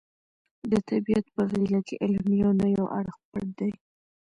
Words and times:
د 0.71 0.73
طبیعت 0.89 1.25
په 1.35 1.41
غېږه 1.51 1.79
کې 1.87 1.95
علم 2.03 2.27
یو 2.41 2.51
نه 2.59 2.67
یو 2.77 2.85
اړخ 2.99 3.17
پټ 3.31 3.47
دی. 3.59 3.71